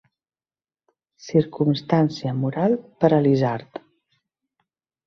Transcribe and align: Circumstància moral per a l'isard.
Circumstància 1.25 2.35
moral 2.41 2.77
per 3.05 3.13
a 3.15 3.25
l'isard. 3.29 3.83